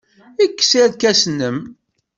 Kkes 0.51 0.71
irkasen-nnem. 0.81 1.57